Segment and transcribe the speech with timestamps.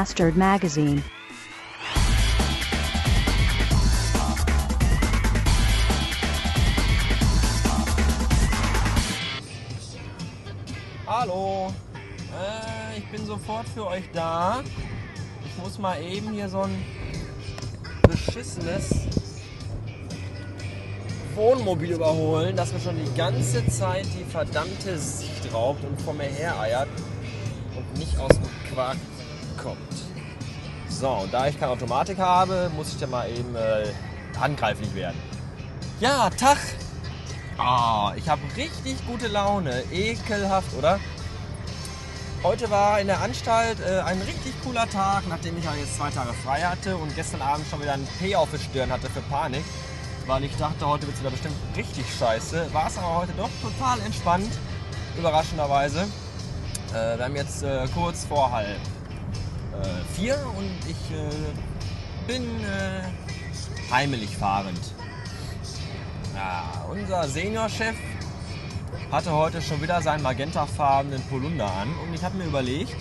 [0.00, 1.02] Bastard Magazine.
[11.06, 11.70] Hallo,
[12.32, 14.62] äh, ich bin sofort für euch da.
[15.44, 16.82] Ich muss mal eben hier so ein
[18.08, 18.88] beschissenes
[21.34, 26.24] Wohnmobil überholen, das mir schon die ganze Zeit die verdammte Sicht raubt und vor mir
[26.24, 26.88] her eiert
[27.76, 28.96] und nicht aus dem Quark
[29.56, 29.78] kommt.
[30.88, 33.86] So, und da ich keine Automatik habe, muss ich dann mal eben äh,
[34.38, 35.16] handgreiflich werden.
[36.00, 36.58] Ja, Tag!
[37.58, 39.82] Ah, ich habe richtig gute Laune.
[39.92, 40.98] Ekelhaft, oder?
[42.42, 46.32] Heute war in der Anstalt äh, ein richtig cooler Tag, nachdem ich jetzt zwei Tage
[46.32, 49.62] frei hatte und gestern Abend schon wieder ein P auf Stirn hatte für Panik,
[50.26, 52.72] weil ich dachte, heute wird es wieder bestimmt richtig scheiße.
[52.72, 54.50] War es aber heute doch total entspannt,
[55.18, 56.06] überraschenderweise.
[56.94, 58.78] Äh, wir haben jetzt äh, kurz vor halb
[59.72, 61.30] äh, vier und ich äh,
[62.26, 64.80] bin äh, heimelig fahrend.
[66.34, 67.96] Ja, unser Seniorchef
[69.10, 72.94] hatte heute schon wieder seinen magentafarbenen Polunder an und ich habe mir überlegt,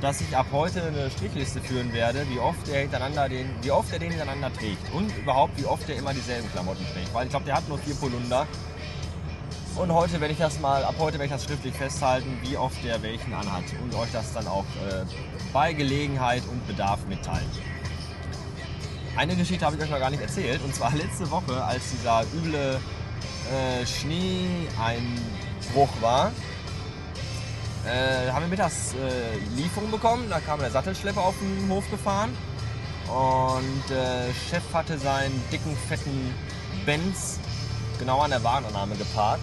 [0.00, 3.90] dass ich ab heute eine Strichliste führen werde, wie oft er hintereinander den, wie oft
[3.92, 7.30] er den hintereinander trägt und überhaupt wie oft er immer dieselben Klamotten trägt, weil ich
[7.30, 8.46] glaube, der hat nur vier Polunder.
[9.76, 12.84] Und heute werde ich das mal, ab heute werde ich das schriftlich festhalten, wie oft
[12.84, 15.04] der welchen anhat und euch das dann auch äh,
[15.52, 17.50] bei Gelegenheit und Bedarf mitteilen.
[19.16, 22.22] Eine Geschichte habe ich euch noch gar nicht erzählt und zwar letzte Woche, als dieser
[22.34, 22.78] üble
[23.50, 26.30] äh, Schneeeinbruch war,
[27.84, 30.30] äh, haben wir mittags äh, Lieferung bekommen.
[30.30, 32.30] Da kam der Sattelschlepper auf den Hof gefahren
[33.08, 36.32] und äh, Chef hatte seinen dicken, fetten
[36.86, 37.40] Benz
[37.98, 39.42] genau an der Wagenannahme geparkt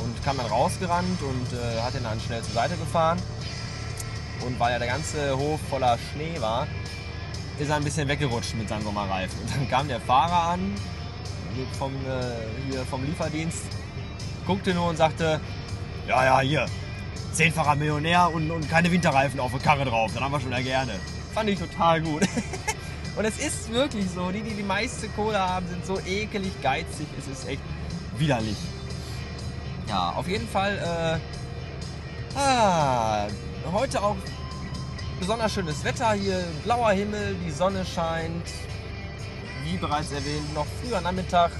[0.00, 3.20] und kam dann rausgerannt und äh, hat ihn dann schnell zur Seite gefahren.
[4.46, 6.66] Und weil ja der ganze Hof voller Schnee war,
[7.58, 9.38] ist er ein bisschen weggerutscht mit seinem Sommerreifen.
[9.40, 10.74] Und dann kam der Fahrer an
[11.78, 13.64] vom, äh, vom Lieferdienst,
[14.46, 15.40] guckte nur und sagte,
[16.08, 16.66] ja, ja, hier,
[17.32, 20.60] zehnfacher Millionär und, und keine Winterreifen auf der Karre drauf, dann haben wir schon ja
[20.60, 20.92] gerne.
[21.34, 22.22] Fand ich total gut.
[23.16, 27.06] und es ist wirklich so, die, die die meiste Kohle haben, sind so ekelig geizig,
[27.18, 27.62] es ist echt
[28.18, 28.56] widerlich.
[29.92, 31.20] Ja, auf jeden Fall,
[32.34, 33.26] äh, ah,
[33.70, 34.16] heute auch
[35.20, 38.46] besonders schönes Wetter hier, blauer Himmel, die Sonne scheint.
[39.64, 41.50] Wie bereits erwähnt, noch früher Nachmittag,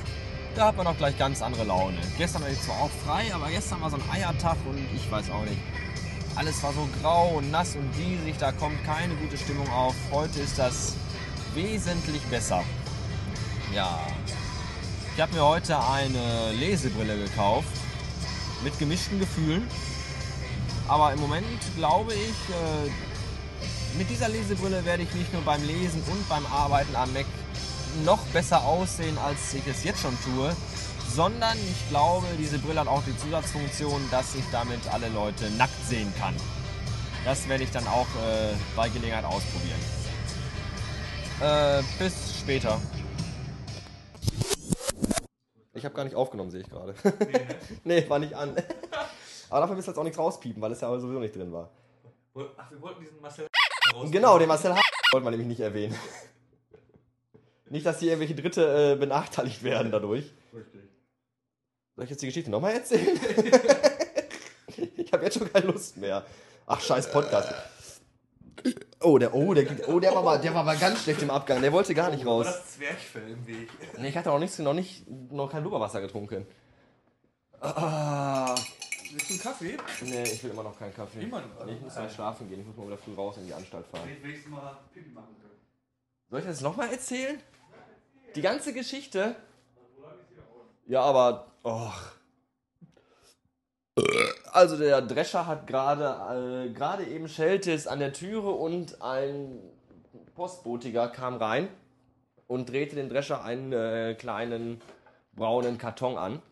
[0.55, 1.99] da hat man auch gleich ganz andere Laune.
[2.17, 5.29] Gestern war ich zwar auch frei, aber gestern war so ein Eiertag und ich weiß
[5.29, 5.61] auch nicht.
[6.35, 9.95] Alles war so grau und nass und diesig, da kommt keine gute Stimmung auf.
[10.11, 10.95] Heute ist das
[11.53, 12.65] wesentlich besser.
[13.75, 14.07] Ja,
[15.15, 17.69] ich habe mir heute eine Lesebrille gekauft
[18.63, 19.67] mit gemischten Gefühlen.
[20.89, 21.47] Aber im Moment
[21.77, 22.21] glaube ich,
[22.55, 22.91] äh,
[23.99, 27.27] mit dieser Lesebrille werde ich nicht nur beim Lesen und beim Arbeiten am Mac
[28.05, 30.55] noch besser aussehen, als ich es jetzt schon tue,
[31.15, 35.87] sondern ich glaube, diese Brille hat auch die Zusatzfunktion, dass ich damit alle Leute nackt
[35.87, 36.35] sehen kann.
[37.25, 39.79] Das werde ich dann auch äh, bei Gelegenheit ausprobieren.
[41.41, 42.81] Äh, bis später.
[45.83, 46.95] Ich habe gar nicht aufgenommen, sehe ich gerade.
[47.83, 48.55] nee, war nicht an.
[49.51, 51.71] Aber dafür müsst ihr jetzt auch nichts rauspiepen, weil es ja sowieso nicht drin war.
[52.57, 53.49] Ach, wir wollten diesen Marcel
[54.13, 54.81] Genau, den Marcel H.
[55.11, 55.99] wollte man nämlich nicht erwähnen.
[57.69, 60.33] Nicht, dass hier irgendwelche Dritte äh, benachteiligt werden dadurch.
[60.55, 60.83] Richtig.
[61.97, 63.19] Soll ich jetzt die Geschichte nochmal erzählen?
[64.97, 66.25] ich habe jetzt schon keine Lust mehr.
[66.65, 67.53] Ach, scheiß Podcast.
[69.01, 71.61] Oh, der, oh, der, oh, der war mal, der war mal ganz schlecht im Abgang.
[71.61, 72.47] Der wollte gar nicht War raus.
[72.47, 73.69] das Zwerchfell im Weg?
[73.99, 76.47] Nee, ich hatte auch nichts, noch nicht, noch kein Blubberwasser getrunken.
[77.61, 78.55] Ah,
[79.11, 79.77] Willst du einen Kaffee?
[80.05, 81.25] nee, ich will immer noch keinen Kaffee.
[81.27, 81.43] Noch?
[81.67, 82.61] Nee, ich muss gleich schlafen gehen.
[82.61, 84.09] Ich muss mal wieder früh raus in die Anstalt fahren.
[84.09, 85.61] Ich wenigstens mal Pipi machen können.
[86.31, 87.41] Soll ich das nochmal erzählen?
[88.35, 89.37] Die ganze Geschichte?
[90.87, 91.53] Ja, aber.
[91.65, 91.93] Och.
[94.53, 99.59] Also der Drescher hat gerade äh, gerade eben schellte an der Türe und ein
[100.35, 101.69] Postbotiger kam rein
[102.49, 104.83] und drehte den Drescher einen äh, kleinen
[105.35, 106.43] braunen Karton an.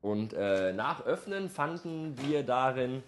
[0.00, 3.02] Und äh, nach Öffnen fanden wir darin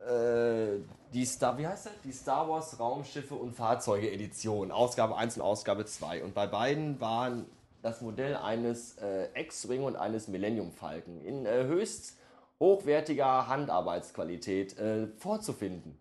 [0.00, 0.80] äh,
[1.12, 1.92] die Star, wie heißt das?
[2.02, 6.24] Die Star Wars Raumschiffe und Fahrzeuge Edition, Ausgabe 1 und Ausgabe 2.
[6.24, 7.46] Und bei beiden waren
[7.80, 12.17] das Modell eines äh, X-Wing und eines Millennium Falcon in äh, höchst
[12.60, 15.96] hochwertiger Handarbeitsqualität äh, vorzufinden.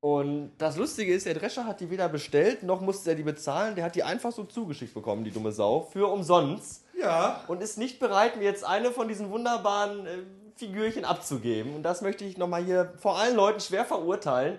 [0.00, 3.74] Und das Lustige ist, der Drescher hat die weder bestellt, noch musste er die bezahlen.
[3.74, 7.42] Der hat die einfach so zugeschickt bekommen, die dumme Sau, für umsonst Ja.
[7.48, 10.18] und ist nicht bereit, mir jetzt eine von diesen wunderbaren äh,
[10.56, 11.74] Figürchen abzugeben.
[11.74, 14.58] Und das möchte ich nochmal hier vor allen Leuten schwer verurteilen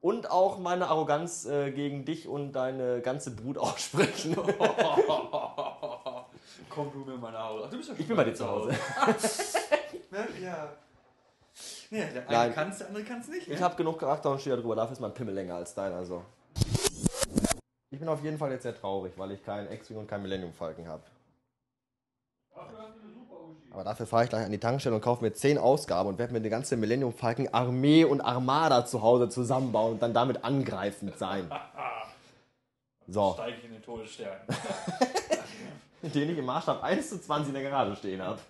[0.00, 4.34] und auch meine Arroganz äh, gegen dich und deine ganze Brut aussprechen.
[6.68, 7.64] Komm du mir mal nach Hause.
[7.66, 8.70] Ach, du bist ja schon Ich bin bei dir zu Hause.
[10.10, 10.26] Ne?
[10.42, 10.72] Ja.
[11.90, 12.54] Ja, der eine Nein.
[12.54, 13.48] kann es, der andere kann es nicht.
[13.48, 13.64] Ich ne?
[13.64, 14.76] habe genug Charakter und stehe darüber.
[14.76, 15.92] Dafür ist mein Pimmel länger als dein.
[15.92, 16.24] Also.
[17.90, 20.52] Ich bin auf jeden Fall jetzt sehr traurig, weil ich keinen X-Wing und keinen Millennium
[20.52, 21.02] Falcon habe.
[23.72, 26.32] Aber dafür fahre ich gleich an die Tankstelle und kaufe mir 10 Ausgaben und werde
[26.32, 31.18] mir eine ganze Millennium Falcon Armee und Armada zu Hause zusammenbauen und dann damit angreifend
[31.18, 31.50] sein.
[33.06, 34.38] So, Steige ich in den Todesstern.
[36.02, 38.40] den ich im Maßstab 1 zu 20 in der Garage stehen habe.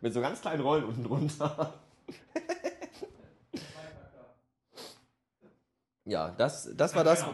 [0.00, 1.74] Mit so ganz kleinen Rollen unten drunter.
[6.04, 7.24] Ja, das, das war das.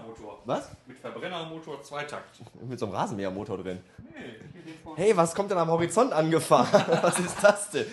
[0.45, 0.69] Was?
[0.87, 2.41] Mit Verbrennermotor Zweitakt.
[2.63, 3.81] Mit so einem Rasenmähermotor drin.
[4.15, 4.35] Nee.
[4.97, 6.69] Hey, was kommt denn am Horizont angefahren?
[7.03, 7.87] Was ist das denn?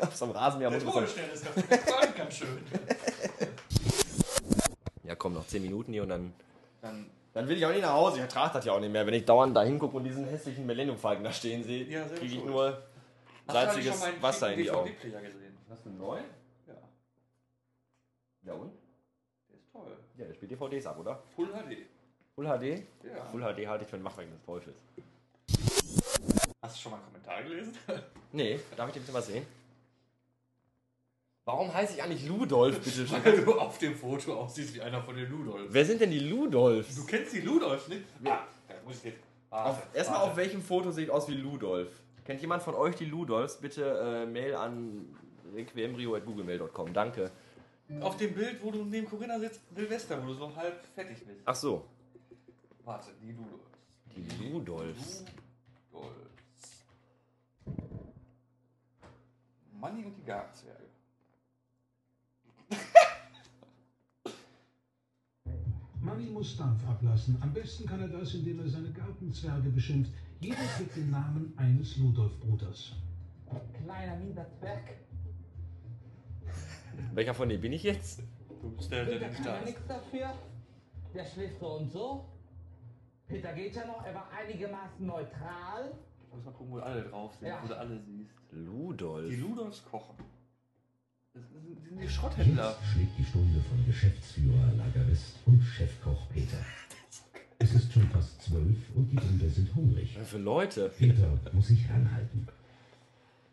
[0.00, 0.96] Auf so einem Der Rasenmähermotor.
[0.98, 2.58] einem- Todesstern ist ganz schön.
[5.04, 6.32] Ja, komm, noch 10 Minuten hier und dann.
[6.80, 8.16] Dann, Dann will ich auch nicht nach Hause.
[8.16, 9.06] Ich ertrage das ja auch nicht mehr.
[9.06, 12.26] Wenn ich dauernd da hingucke und diesen hässlichen Millennium Falcon da stehen sehe, Ja, kriege
[12.26, 12.46] ich schuld.
[12.46, 12.82] nur
[13.48, 14.90] salziges Wasser in die Augen.
[15.70, 16.24] Hast du einen neuen?
[16.66, 16.74] Ja,
[18.44, 18.72] Ja und?
[19.48, 19.96] der ist toll.
[20.18, 21.22] Ja, der spielt DVDs ab, oder?
[21.34, 21.86] Full HD.
[22.34, 22.82] Full HD?
[23.04, 23.24] Ja.
[23.30, 24.76] Full HD halte ich für ein Machwerk des Teufels.
[26.62, 27.74] Hast du schon mal einen Kommentar gelesen?
[28.32, 29.46] Nee, darf ich den bitte mal sehen?
[31.44, 33.24] Warum heiße ich eigentlich Ludolf, bitte schön?
[33.24, 35.74] Weil du auf dem Foto aussiehst wie einer von den Ludolfs.
[35.74, 36.94] Wer sind denn die Ludolfs?
[36.94, 38.04] Du kennst die Ludolfs nicht?
[38.24, 39.18] Ah, da muss ich jetzt.
[39.50, 41.90] Auf, Warte, erstmal auf welchem Foto sieht aus wie Ludolf?
[42.24, 43.56] Kennt jemand von euch die Ludolfs?
[43.56, 45.16] Bitte äh, Mail an
[45.52, 46.92] requiemrio.googlemail.com.
[46.92, 47.32] Danke.
[48.00, 51.40] Auf dem Bild, wo du neben Corinna sitzt, Silvester, wo du so halb fertig bist.
[51.44, 51.84] Ach so.
[52.84, 54.36] Warte, die Ludolfs.
[54.38, 55.24] Die Ludolfs.
[55.92, 56.84] Ludolfs.
[59.72, 60.84] Manni und die Gartenzwerge.
[66.18, 67.36] Muss Dampf ablassen.
[67.40, 70.12] Am besten kann er das, indem er seine Gartenzwerge beschimpft.
[70.40, 72.92] Jeder trägt den Namen eines Ludolf-Bruders.
[73.84, 74.82] Kleiner mieser Zwerg.
[77.14, 78.22] Welcher von denen bin ich jetzt?
[78.60, 80.34] Du bist der, der Peter nicht kann da ja nichts dafür.
[81.14, 82.24] Der schläft so und so.
[83.28, 85.92] Peter geht ja noch, er war einigermaßen neutral.
[86.22, 87.60] Ich muss mal gucken, wo alle drauf sind, Ja.
[87.62, 88.34] wo du alle siehst.
[88.50, 89.28] Ludolf.
[89.30, 90.16] Die Ludolfs kochen.
[91.34, 92.76] Das sind, die Schrotthändler.
[92.78, 96.58] Jetzt schlägt die Stunde von Geschäftsführer, Lagerist und Chefkoch Peter.
[97.58, 100.14] Es ist schon fast zwölf und die Brüder sind hungrig.
[100.20, 100.90] Was für Leute?
[100.90, 102.48] Peter muss sich ranhalten.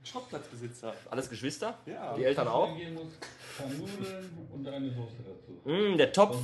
[0.04, 0.94] Schrottplatzbesitzer.
[1.12, 1.78] Alles Geschwister?
[1.86, 2.16] Ja.
[2.18, 2.70] Die Eltern auch?
[2.72, 5.70] Und eine Soße dazu.
[5.70, 6.38] Mm, der Topf.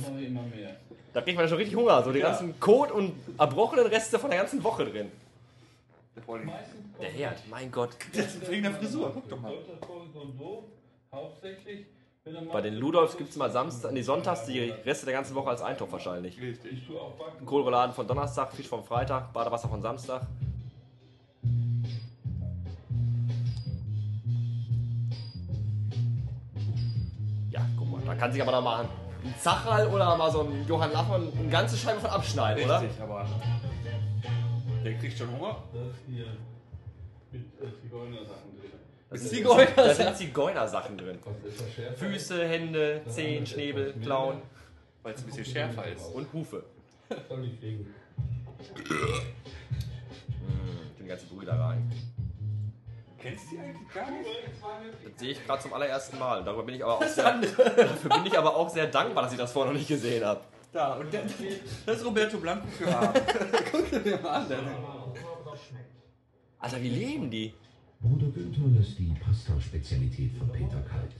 [1.12, 2.02] Da kriegt man schon richtig Hunger.
[2.04, 2.28] So die Ja.
[2.30, 5.10] ganzen Kot und erbrochenen Reste von der ganzen Woche drin.
[7.00, 7.90] Der Herd, mein Gott.
[8.48, 9.52] Wegen der Frisur, guck doch mal.
[11.16, 11.86] Hauptsächlich.
[12.52, 15.62] Bei den Ludolfs gibt es mal Samstag, nee, sonntags die Reste der ganzen Woche als
[15.62, 16.40] Eintopf wahrscheinlich.
[16.40, 16.82] Richtig.
[17.44, 20.26] Kohlrouladen von Donnerstag, Fisch vom Freitag, Badewasser von Samstag.
[27.50, 28.84] Ja, guck mal, da kann sich aber da mal
[29.24, 32.82] ein Zacherl oder mal so ein Johann Laffmann eine ganze Scheibe von abschneiden, oder?
[32.82, 33.26] Richtig, aber
[34.84, 35.62] der kriegt schon Hunger.
[35.72, 36.26] Das hier
[37.30, 38.85] mit äh, Zigeunersachen drin.
[39.08, 41.18] Das Mit sind- Zigeuner- Da sind Zigeunersachen drin.
[41.44, 41.98] Das?
[41.98, 44.42] Füße, Hände, Zehen, Schnäbel, Klauen
[45.02, 46.06] Weil es ein bisschen schärfer ist.
[46.12, 46.64] und Hufe.
[47.28, 47.94] Soll ich fliegen?
[50.40, 51.90] Mm, die ganze Brühe da rein.
[53.18, 54.28] Kennst du die eigentlich gar nicht?
[55.04, 56.44] Das sehe ich gerade zum allerersten Mal.
[56.44, 59.38] Darüber bin ich aber auch sehr, dafür bin ich aber auch sehr dankbar, dass ich
[59.38, 60.40] das vorher noch nicht gesehen habe.
[60.72, 61.22] Da, und der,
[61.86, 63.22] das ist Roberto Blanco für Abend.
[63.72, 64.46] Guck dir den mal an.
[66.58, 67.54] Alter, wie leben die?
[68.00, 68.26] Bruder
[68.66, 71.12] Günther lässt die Pasta-Spezialität von Peter kalt.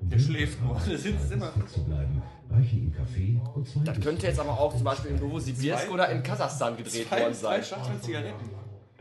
[0.00, 1.52] Um Der schläft nur, der sitzt immer.
[1.66, 5.16] zu bleiben, reichen ihm Kaffee und zwei Das könnte jetzt aber auch zum Beispiel in
[5.20, 7.64] Novosibirsk oder in Kasachstan gedreht zwei, worden zwei sein.
[7.64, 8.50] Schachteln Zigaretten.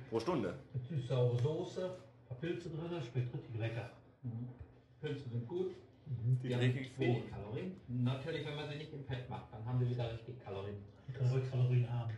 [0.10, 0.54] Pro Stunde.
[0.90, 1.90] Süß-saure Soße,
[2.28, 3.90] paar Pilze drin, schmeckt richtig lecker.
[5.02, 5.72] Pilze sind gut.
[6.06, 7.30] Die Die haben wenig.
[7.30, 7.76] Kalorien.
[7.88, 10.78] Natürlich, wenn man sie nicht im Fett macht, dann haben sie wieder richtig Kalorien.
[11.08, 12.12] Die können ruhig Kalorien haben.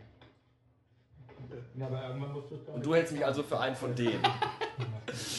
[1.76, 4.22] Ja, aber irgendwann musst du es Und du hältst mich also für einen von denen.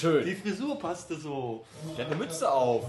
[0.01, 0.25] Schön.
[0.25, 1.63] Die Frisur passte so.
[1.95, 2.85] Der hat eine Mütze auf.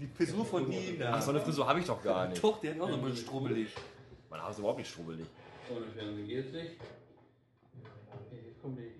[0.00, 1.12] Die Frisur von Nina.
[1.12, 2.42] Ach, so eine Frisur habe ich doch gar nicht.
[2.42, 3.68] Doch, der hat auch so ein bisschen strubbelig.
[4.28, 5.26] Mein Haar ist überhaupt nicht strubbelig.
[5.70, 6.72] Ohne Fernsehen geht's nicht.
[8.32, 8.98] Jetzt kommt die.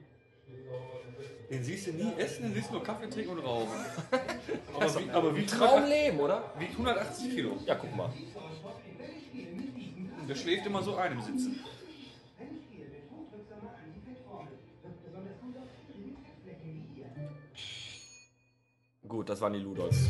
[1.50, 3.68] Den siehst du nie essen, den siehst du nur Kaffee trinken und rauchen.
[4.74, 6.52] Aber wie, aber wie Traumleben, oder?
[6.58, 7.56] Wiegt 180 Kilo.
[7.66, 8.12] Ja, guck mal.
[10.28, 11.58] Der schläft immer so ein im Sitzen.
[19.08, 20.08] Gut, das waren die Ludolfs.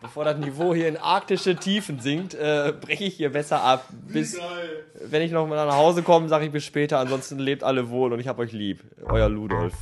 [0.00, 3.86] Bevor das Niveau hier in arktische Tiefen sinkt, äh, breche ich hier besser ab.
[3.90, 4.38] Bis,
[5.10, 6.98] wenn ich noch mal nach Hause komme, sage ich bis später.
[6.98, 8.80] Ansonsten lebt alle wohl und ich hab euch lieb.
[9.04, 9.74] Euer Ludolf.